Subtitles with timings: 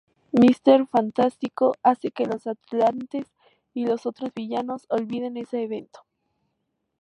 [0.31, 3.27] Míster Fantástico hace que los atlantes
[3.71, 5.99] y los otros villanos olviden este evento.